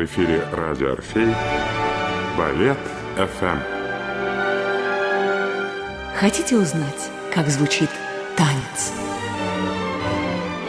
[0.00, 1.28] В эфире радио «Орфей»
[2.38, 2.78] Балет
[3.16, 3.58] ФМ.
[6.16, 7.90] Хотите узнать, как звучит
[8.34, 8.94] танец?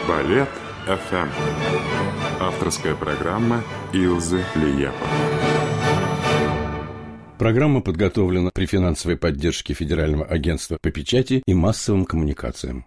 [0.06, 0.50] Балет
[0.84, 1.28] ФМ.
[2.40, 3.62] Авторская программа
[3.94, 4.92] Илзы Лиепа.
[7.38, 12.84] Программа подготовлена при финансовой поддержке Федерального агентства по печати и массовым коммуникациям.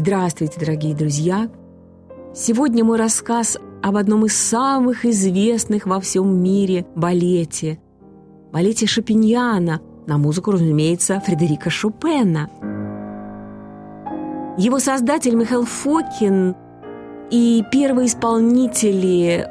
[0.00, 1.50] Здравствуйте, дорогие друзья!
[2.32, 7.80] Сегодня мой рассказ об одном из самых известных во всем мире балете.
[8.52, 12.48] Балете Шопиньяна, на музыку, разумеется, Фредерика Шопена.
[14.56, 16.54] Его создатель Михаил Фокин
[17.32, 19.48] и первые исполнители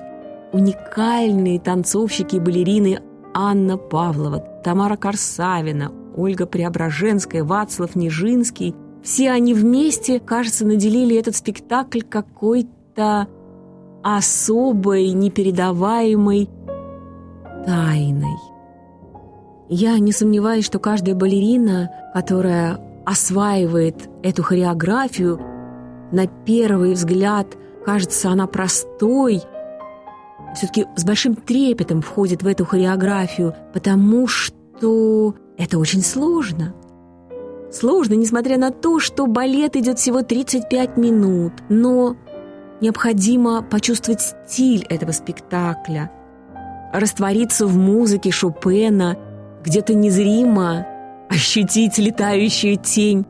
[0.54, 3.02] уникальные танцовщики и балерины
[3.34, 8.74] Анна Павлова, Тамара Корсавина, Ольга Преображенская, Вацлав Нижинский–
[9.08, 13.30] все они вместе, кажется, наделили этот спектакль какой-то
[14.04, 16.50] особой, непередаваемой
[17.66, 18.38] тайной.
[19.70, 25.40] Я не сомневаюсь, что каждая балерина, которая осваивает эту хореографию,
[26.12, 27.48] на первый взгляд
[27.86, 29.42] кажется она простой,
[30.54, 36.74] все-таки с большим трепетом входит в эту хореографию, потому что это очень сложно–
[37.80, 42.16] Сложно, несмотря на то, что балет идет всего 35 минут, но
[42.82, 46.10] необходимо почувствовать стиль этого спектакля,
[46.92, 49.16] раствориться в музыке Шопена,
[49.64, 50.88] где-то незримо
[51.30, 53.28] ощутить летающую тень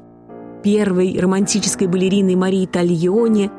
[0.63, 3.51] первой романтической балерины Марии Тальоне,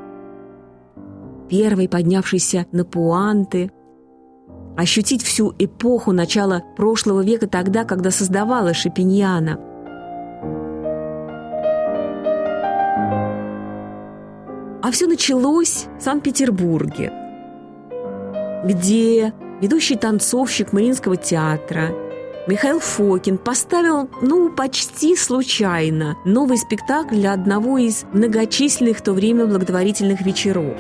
[1.50, 3.70] первой поднявшейся на пуанты,
[4.74, 9.60] ощутить всю эпоху начала прошлого века тогда, когда создавала Шопеньяна–
[14.80, 17.12] А все началось в Санкт-Петербурге,
[18.64, 21.90] где ведущий танцовщик Мариинского театра
[22.46, 29.46] Михаил Фокин поставил, ну, почти случайно, новый спектакль для одного из многочисленных в то время
[29.46, 30.78] благотворительных вечеров.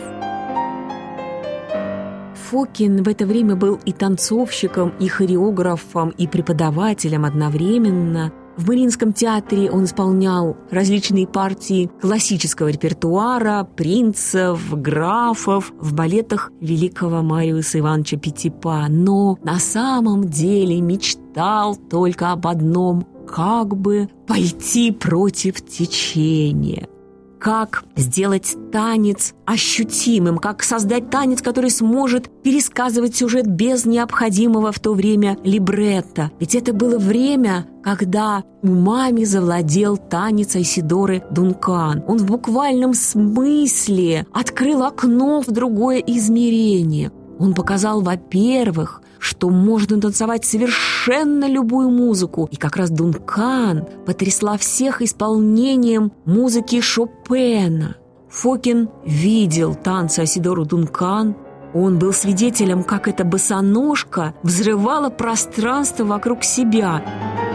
[2.50, 9.70] Фокин в это время был и танцовщиком, и хореографом, и преподавателем одновременно– в Мариинском театре
[9.70, 19.38] он исполнял различные партии классического репертуара, принцев, графов, в балетах великого Мариуса Ивановича Пятипа, но
[19.44, 26.88] на самом деле мечтал только об одном– как бы пойти против течения–
[27.38, 34.92] как сделать танец ощутимым, как создать танец, который сможет пересказывать сюжет без необходимого в то
[34.92, 36.30] время либретто.
[36.40, 42.04] Ведь это было время, когда умами завладел танец Айсидоры Дункан.
[42.06, 47.10] Он в буквальном смысле открыл окно в другое измерение.
[47.38, 52.48] Он показал, во-первых, что можно танцевать совершенно любую музыку.
[52.50, 57.96] И как раз Дункан потрясла всех исполнением музыки Шопена.
[58.28, 61.36] Фокин видел танцы Асидору Дункан,
[61.74, 67.04] он был свидетелем, как эта босоножка взрывала пространство вокруг себя–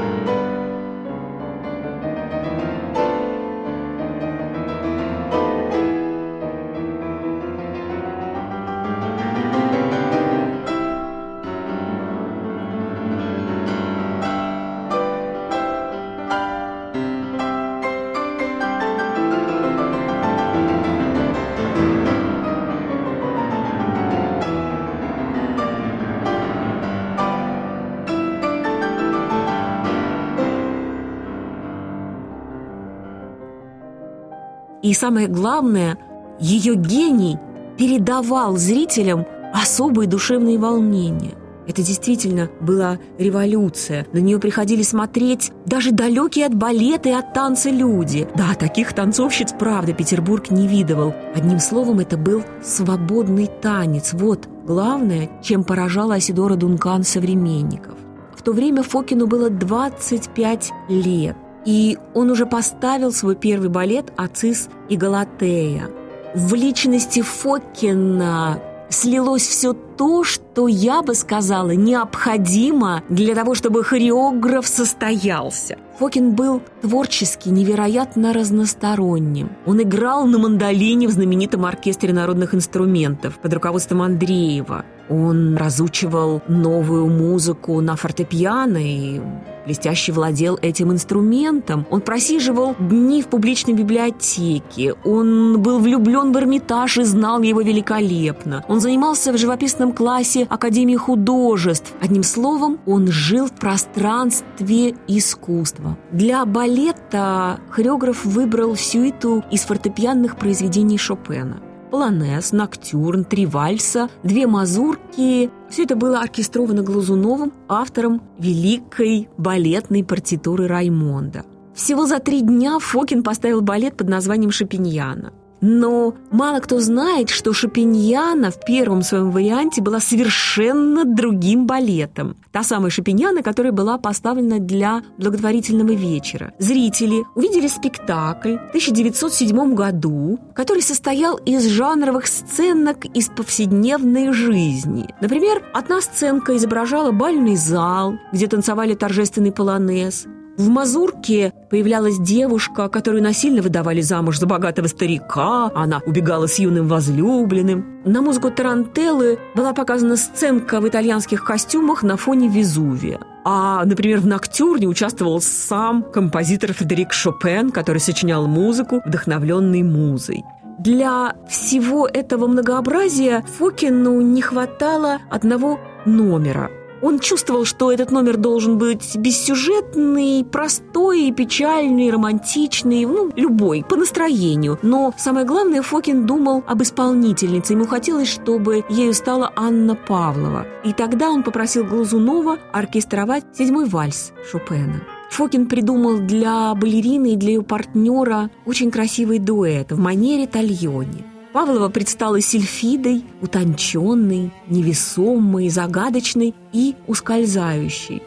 [34.84, 35.98] И самое главное,
[36.40, 37.40] ее гений
[37.78, 41.35] передавал зрителям особые душевные волнения.
[41.66, 44.06] Это действительно была революция.
[44.12, 48.28] На нее приходили смотреть даже далекие от балета и от танца люди.
[48.35, 51.14] Да, таких танцовщиц, правда, Петербург не видывал.
[51.34, 54.12] Одним словом, это был свободный танец.
[54.12, 57.96] Вот главное, чем поражала Асидора Дункан современников.
[58.36, 61.38] В то время Фокину было 25 лет.
[61.66, 65.90] И он уже поставил свой первый балет «Ацис и Галатея».
[66.36, 74.67] В личности Фокина слилось все то, что я бы сказала необходимо для того, чтобы хореограф
[74.67, 75.78] состоялся.
[75.99, 79.51] Фокин был творчески невероятно разносторонним.
[79.66, 87.07] Он играл на мандолине в знаменитом оркестре народных инструментов под руководством Андреева– Он разучивал новую
[87.07, 89.22] музыку на фортепиано и
[89.66, 91.85] блестяще владел этим инструментом.
[91.90, 94.95] Он просиживал дни в публичной библиотеке.
[95.05, 98.63] Он был влюблен в Эрмитаж и знал его великолепно.
[98.67, 101.93] Он занимался в живописном классе Академии художеств.
[102.01, 105.97] Одним словом, он жил в пространстве искусства.
[106.11, 111.61] Для балета хореограф выбрал сюиту из фортепианных произведений Шопена
[111.93, 115.51] полонез, ноктюрн, три вальса, две мазурки.
[115.69, 121.45] Все это было оркестровано Глазуновым, автором великой балетной партитуры Раймонда.
[121.75, 125.34] Всего за три дня Фокин поставил балет под названием «Шапиньяна».
[125.66, 132.36] Но мало кто знает, что Шопиньяна в первом своем варианте была совершенно другим балетом.
[132.52, 136.52] Та самая Шопиньяна, которая была поставлена для благотворительного вечера.
[136.60, 145.08] Зрители увидели спектакль в 1907 году, который состоял из жанровых сценок из повседневной жизни.
[145.22, 150.26] Например, одна сценка изображала бальный зал, где танцевали торжественный полонез.
[150.58, 156.87] В мазурке появлялась девушка, которую насильно выдавали замуж за богатого старика, она убегала с юным
[156.87, 157.99] возлюбленным.
[158.05, 163.20] На музыку Тарантеллы была показана сценка в итальянских костюмах на фоне Везувия.
[163.43, 170.43] А, например, в «Ноктюрне» участвовал сам композитор Фредерик Шопен, который сочинял музыку, вдохновленный музой.
[170.78, 176.69] Для всего этого многообразия Фокину не хватало одного номера–
[177.03, 184.79] он чувствовал, что этот номер должен быть бессюжетный, простой, печальный, романтичный, ну, любой, по настроению.
[184.82, 187.73] Но самое главное, Фокин думал об исполнительнице.
[187.73, 190.66] Ему хотелось, чтобы ею стала Анна Павлова.
[190.85, 195.03] И тогда он попросил Глазунова оркестровать седьмой вальс Шопена.
[195.32, 201.33] Фокин придумал для балерины и для ее партнера очень красивый дуэт в манере Тальони.
[201.53, 208.23] Павлова предстала сильфидой, утонченной, невесомой, загадочной и ускользающей.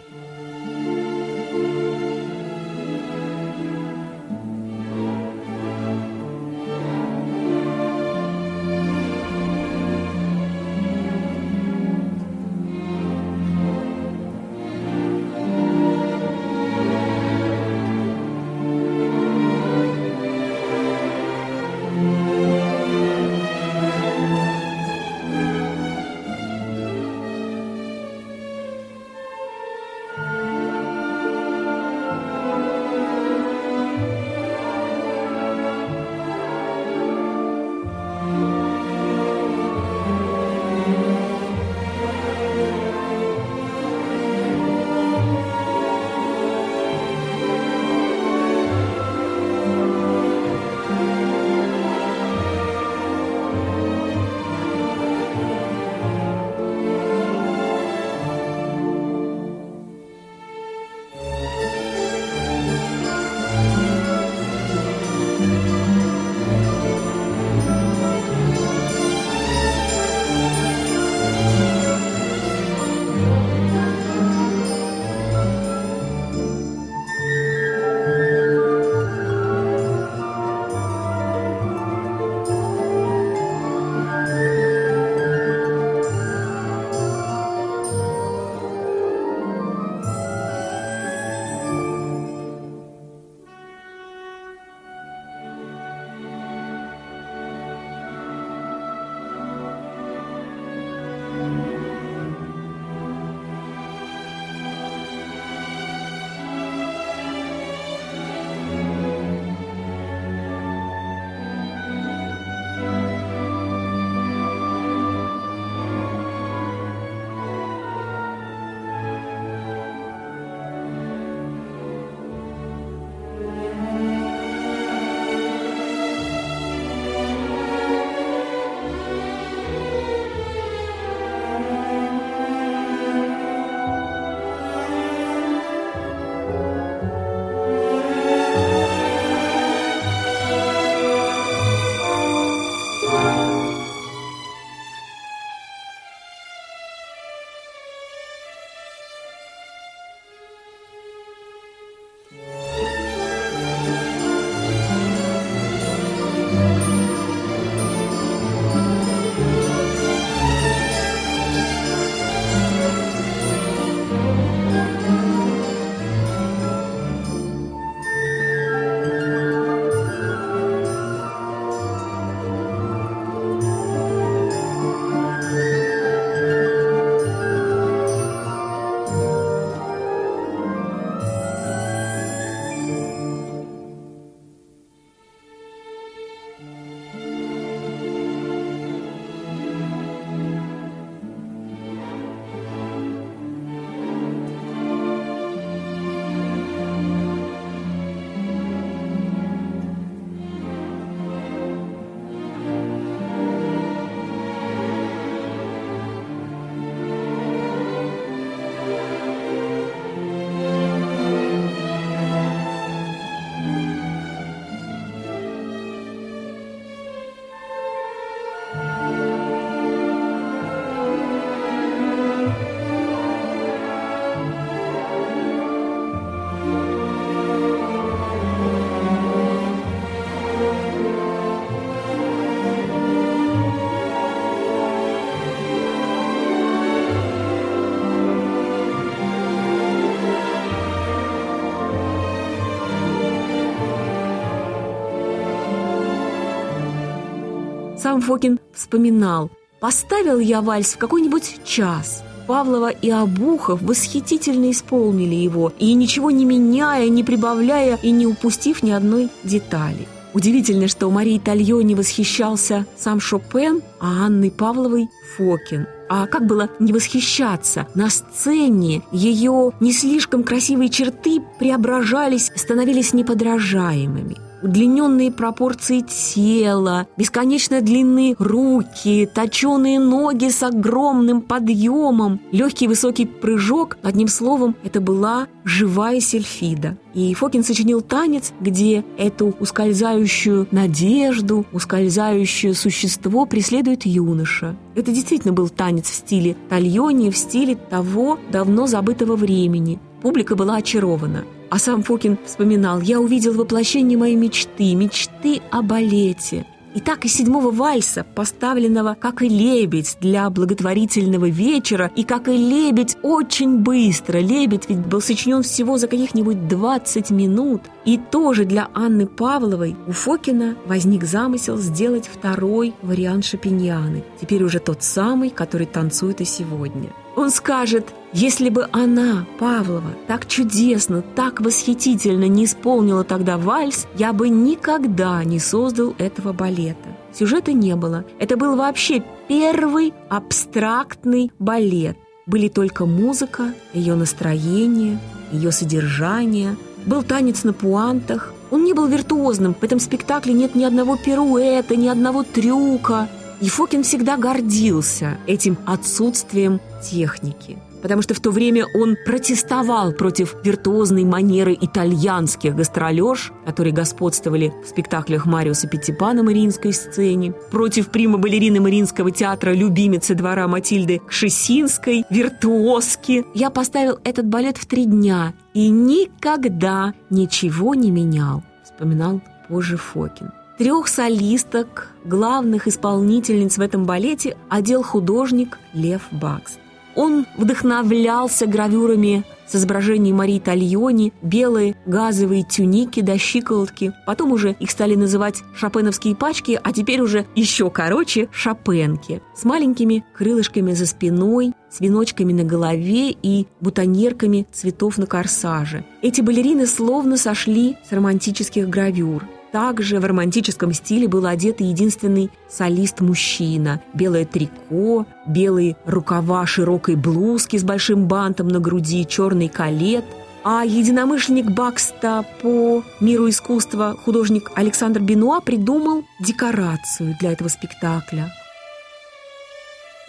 [248.16, 252.22] Сам Фокин вспоминал, поставил я вальс в какой-нибудь час.
[252.46, 258.82] Павлова и Обухов восхитительно исполнили его, и ничего не меняя, не прибавляя и не упустив
[258.82, 260.08] ни одной детали.
[260.32, 265.86] Удивительно, что Марии Тальони восхищался сам Шопен, а Анной Павловой– Фокин.
[266.08, 267.86] А как было не восхищаться?
[267.94, 278.34] На сцене ее не слишком красивые черты преображались, становились неподражаемыми удлиненные пропорции тела, бесконечно длинные
[278.38, 283.98] руки, точеные ноги с огромным подъемом, легкий высокий прыжок.
[284.02, 286.96] Одним словом, это была живая сельфида.
[287.14, 294.76] И Фокин сочинил танец, где эту ускользающую надежду, ускользающее существо преследует юноша.
[294.94, 299.98] Это действительно был танец в стиле тальони, в стиле того давно забытого времени.
[300.22, 301.44] Публика была очарована.
[301.76, 306.64] А сам Фокин вспоминал, я увидел воплощение моей мечты, мечты о балете.
[306.94, 312.56] И так из седьмого вальса, поставленного как и лебедь для благотворительного вечера, и как и
[312.56, 314.38] лебедь очень быстро.
[314.38, 317.82] Лебедь ведь был сочинен всего за каких-нибудь 20 минут.
[318.06, 324.24] И тоже для Анны Павловой у Фокина возник замысел сделать второй вариант Шапиньяны.
[324.40, 327.10] Теперь уже тот самый, который танцует и сегодня.
[327.36, 334.32] Он скажет, если бы она, Павлова, так чудесно, так восхитительно не исполнила тогда вальс, я
[334.32, 337.14] бы никогда не создал этого балета.
[337.34, 338.24] Сюжета не было.
[338.38, 342.16] Это был вообще первый абстрактный балет.
[342.46, 345.18] Были только музыка, ее настроение,
[345.52, 346.76] ее содержание.
[347.04, 348.54] Был танец на пуантах.
[348.70, 349.74] Он не был виртуозным.
[349.74, 353.28] В этом спектакле нет ни одного пируэта, ни одного трюка.
[353.60, 360.54] И Фокин всегда гордился этим отсутствием техники потому что в то время он протестовал против
[360.62, 368.80] виртуозной манеры итальянских гастролеж, которые господствовали в спектаклях Мариуса Петтипа на Мариинской сцене, против прима-балерины
[368.80, 373.44] Мариинского театра любимицы двора Матильды Кшесинской, виртуозки.
[373.54, 380.52] Я поставил этот балет в три дня и никогда ничего не менял, вспоминал позже Фокин.
[380.78, 386.78] Трех солисток, главных исполнительниц в этом балете, одел художник Лев Бакст.
[387.14, 394.12] Он вдохновлялся гравюрами с изображением Марии Тальони, белые газовые тюники до щиколотки.
[394.26, 399.40] Потом уже их стали называть шопеновские пачки, а теперь уже еще короче шопенки.
[399.54, 406.04] С маленькими крылышками за спиной, с веночками на голове и бутонерками цветов на корсаже.
[406.20, 409.42] Эти балерины словно сошли с романтических гравюр.
[409.76, 414.00] Также в романтическом стиле был одет единственный солист-мужчина.
[414.14, 420.24] Белое трико, белые рукава широкой блузки с большим бантом на груди, черный калет.
[420.64, 428.50] А единомышленник Бакста по миру искусства художник Александр Бенуа придумал декорацию для этого спектакля.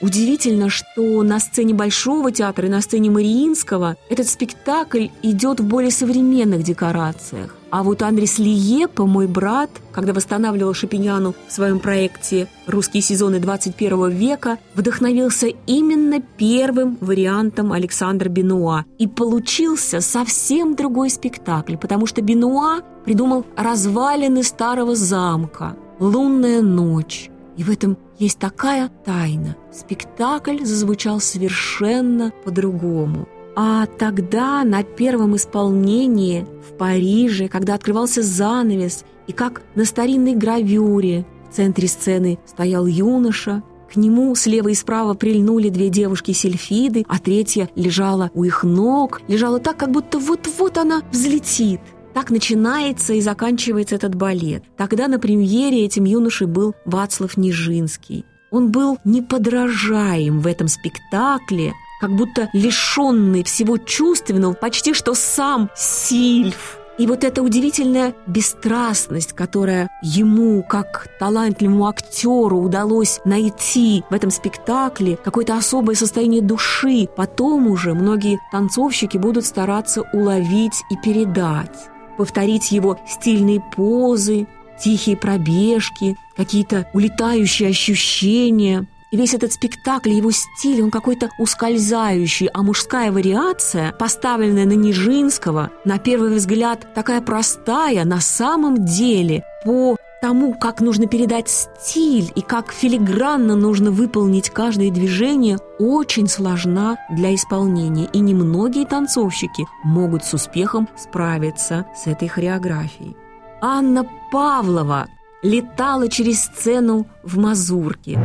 [0.02, 5.92] Удивительно, что на сцене Большого театра и на сцене Мариинского этот спектакль идет в более
[5.92, 7.57] современных декорациях.
[7.70, 14.10] А вот Андрес Лиепа, мой брат, когда восстанавливал Шапиняну в своем проекте «Русские сезоны 21
[14.10, 18.86] века», вдохновился именно первым вариантом Александра Бенуа.
[18.98, 27.30] И получился совсем другой спектакль, потому что Бенуа придумал развалины старого замка, лунная ночь.
[27.58, 29.56] И в этом есть такая тайна.
[29.74, 33.28] Спектакль зазвучал совершенно по-другому.
[33.60, 41.26] А тогда на первом исполнении в Париже, когда открывался занавес, и как на старинной гравюре
[41.50, 47.68] в центре сцены стоял юноша, к нему слева и справа прильнули две девушки-сельфиды, а третья
[47.74, 51.82] лежала у их ног, лежала так, как будто вот-вот она взлетит–
[52.14, 54.64] так начинается и заканчивается этот балет.
[54.76, 58.26] Тогда на премьере этим юношей был Вацлав Нижинский.
[58.50, 66.78] Он был неподражаем в этом спектакле, как будто лишенный всего чувственного, почти что сам Сильф.
[66.98, 75.16] И вот эта удивительная бесстрастность, которая ему, как талантливому актеру, удалось найти в этом спектакле,
[75.16, 83.00] какое-то особое состояние души, потом уже многие танцовщики будут стараться уловить и передать повторить его
[83.08, 84.48] стильные позы,
[84.80, 88.88] тихие пробежки, какие-то улетающие ощущения.
[89.12, 95.98] Весь этот спектакль, его стиль, он какой-то ускользающий, а мужская вариация, поставленная на Нижинского, на
[95.98, 102.74] первый взгляд такая простая, на самом деле по тому, как нужно передать стиль и как
[102.74, 108.10] филигранно нужно выполнить каждое движение, очень сложна для исполнения.
[108.12, 113.16] И немногие танцовщики могут с успехом справиться с этой хореографией.
[113.62, 115.08] Анна Павлова
[115.44, 118.20] летала через сцену в мазурке.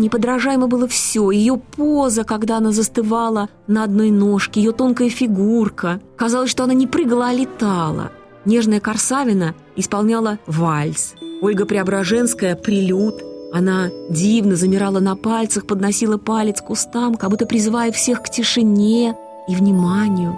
[0.00, 1.30] Неподражаемо было все.
[1.30, 6.00] Ее поза, когда она застывала на одной ножке, ее тонкая фигурка.
[6.16, 8.12] Казалось, что она не прыгала, а летала.
[8.44, 11.14] Нежная Корсавина исполняла вальс.
[11.42, 13.22] Ольга Преображенская— прилюд.
[13.52, 19.16] Она дивно замирала на пальцах, подносила палец к кустам, как будто призывая всех к тишине
[19.48, 20.36] и вниманию.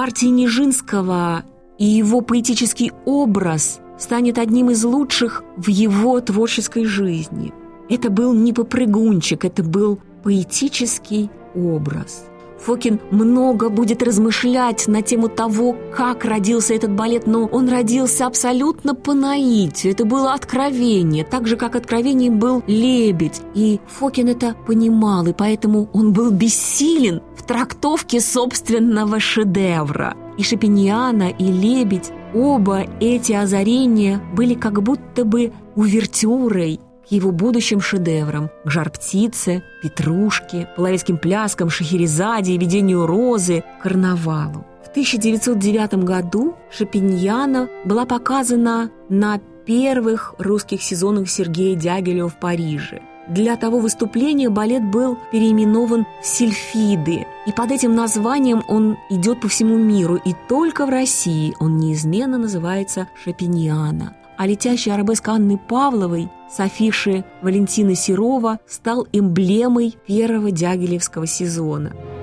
[0.00, 1.44] Партии Нижинского
[1.76, 7.52] и его поэтический образ станет одним из лучших в его творческой жизни.
[7.90, 12.29] Это был не попрыгунчик, это был поэтический образ.
[12.64, 18.94] Фокин много будет размышлять на тему того, как родился этот балет, но он родился абсолютно
[18.94, 19.92] по наитию.
[19.92, 23.40] Это было откровение, так же, как откровением был «Лебедь».
[23.54, 30.14] И Фокин это понимал, и поэтому он был бессилен в трактовке собственного шедевра.
[30.36, 36.78] И Шапиньяна, и «Лебедь» Оба эти озарения были как будто бы увертюрой
[37.10, 44.64] его будущим шедеврам– к жар-птице, петрушке, половецким пляскам, шахерезаде, видению розы, карнавалу.
[44.84, 53.00] В 1909 году Шапиньяна была показана на первых русских сезонах Сергея Дягилева в Париже.
[53.28, 59.46] Для того выступления балет был переименован в «Сильфиды», и под этим названием он идет по
[59.46, 66.30] всему миру, и только в России он неизменно называется «Шапиньяна» а летящий арабеск Анны Павловой
[66.50, 71.92] с афиши Валентины Серова стал эмблемой первого дягилевского сезона–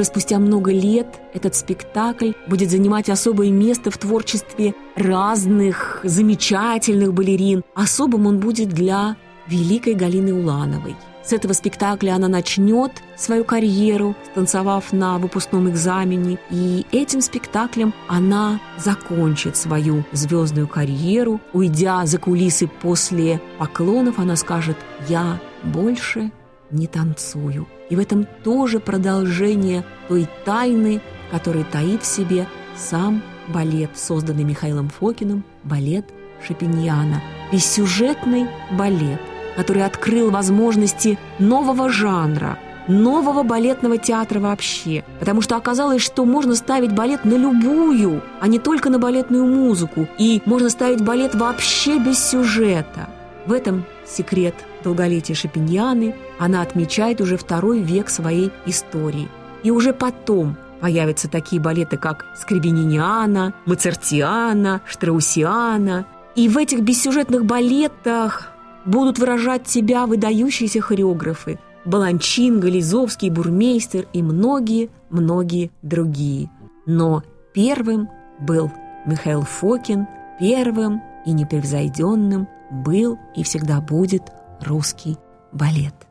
[0.00, 7.62] Уже спустя много лет этот спектакль будет занимать особое место в творчестве разных замечательных балерин.
[7.74, 10.96] Особым он будет для великой Галины Улановой.
[11.22, 18.58] С этого спектакля она начнет свою карьеру, станцевав на выпускном экзамене, и этим спектаклем она
[18.78, 21.42] закончит свою звездную карьеру.
[21.52, 24.78] Уйдя за кулисы после поклонов, она скажет
[25.10, 26.32] «Я больше
[26.70, 27.66] не танцую».
[27.88, 34.88] И в этом тоже продолжение той тайны, которая таит в себе сам балет, созданный Михаилом
[34.88, 36.06] Фокиным, балет
[36.46, 37.22] Шапиньяна.
[37.52, 39.20] Бессюжетный балет,
[39.56, 45.04] который открыл возможности нового жанра, нового балетного театра вообще.
[45.18, 50.08] Потому что оказалось, что можно ставить балет на любую, а не только на балетную музыку.
[50.18, 53.08] И можно ставить балет вообще без сюжета.
[53.46, 54.54] В этом секрет
[54.84, 59.28] долголетия Шапиньяны, она отмечает уже второй век своей истории.
[59.62, 66.06] И уже потом появятся такие балеты, как Скребениниана, Мацертиана, Штраусиана.
[66.34, 68.52] И в этих бессюжетных балетах
[68.86, 76.50] будут выражать себя выдающиеся хореографы Баланчин, Гализовский, Бурмейстер и многие-многие другие.
[76.86, 77.22] Но
[77.52, 78.72] первым был
[79.04, 80.06] Михаил Фокин,
[80.38, 84.22] первым и непревзойденным был и всегда будет
[84.62, 85.18] русский
[85.52, 86.09] балет.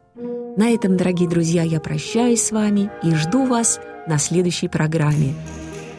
[0.57, 5.33] На этом, дорогие друзья, я прощаюсь с вами и жду вас на следующей программе.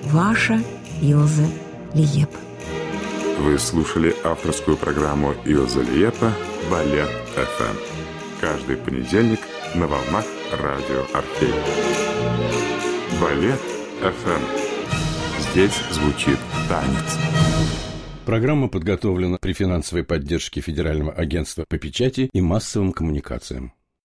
[0.04, 0.60] Ваша
[1.00, 1.46] Илза
[1.94, 2.30] Лиеп.
[3.38, 6.32] Вы слушали авторскую программу Илза Лиепа
[6.70, 7.76] «Балет ФМ».
[8.40, 9.40] Каждый понедельник
[9.74, 11.54] на волнах радио «Орфей».
[13.20, 13.60] «Балет
[14.00, 14.42] ФМ».
[15.50, 17.18] Здесь звучит танец.
[18.26, 23.72] Программа подготовлена при финансовой поддержке Федерального агентства по печати и массовым коммуникациям.